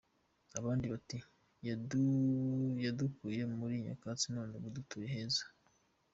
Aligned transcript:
Abandi 0.59 0.85
bati 0.93 1.17
“Yadukuye 2.83 3.41
muri 3.59 3.75
nyakatsi 3.83 4.27
none 4.35 4.53
ubu 4.57 4.69
dutuye 4.75 5.07
heza. 5.15 5.45